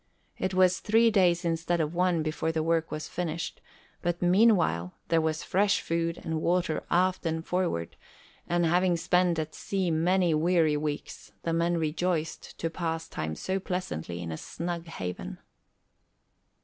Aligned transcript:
It 0.39 0.55
was 0.55 0.79
three 0.79 1.11
days 1.11 1.45
instead 1.45 1.79
of 1.79 1.93
one 1.93 2.23
before 2.23 2.51
the 2.51 2.63
work 2.63 2.89
was 2.89 3.07
finished; 3.07 3.61
but 4.01 4.19
meanwhile 4.19 4.95
there 5.09 5.21
was 5.21 5.43
fresh 5.43 5.79
food 5.79 6.17
and 6.23 6.41
water 6.41 6.83
aft 6.89 7.23
and 7.27 7.45
forward, 7.45 7.97
and 8.47 8.65
having 8.65 8.97
spent 8.97 9.37
at 9.37 9.53
sea 9.53 9.91
many 9.91 10.33
weary 10.33 10.75
weeks, 10.75 11.33
the 11.43 11.53
men 11.53 11.77
rejoiced 11.77 12.57
to 12.57 12.71
pass 12.71 13.07
time 13.07 13.35
so 13.35 13.59
pleasantly 13.59 14.23
in 14.23 14.31
a 14.31 14.37
snug 14.37 14.87
haven. 14.87 15.37